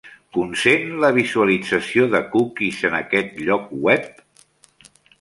[0.35, 4.13] Consent la visualització de cookies en aquest lloc web?